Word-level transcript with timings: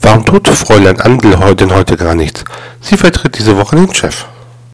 Warum 0.00 0.24
tut 0.24 0.48
Fräulein 0.60 1.00
Andel 1.00 1.38
denn 1.60 1.74
heute 1.74 1.96
gar 1.96 2.14
nichts? 2.14 2.44
Sie 2.80 2.96
vertritt 2.96 3.38
diese 3.38 3.56
Woche 3.56 3.76
den 3.76 3.94
Chef. 3.94 4.26